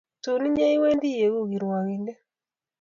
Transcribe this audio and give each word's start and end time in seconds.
Tun 0.23 0.41
inye 0.47 0.65
awendi 0.73 1.07
aeku 1.15 1.41
kirwngindet 1.51 2.19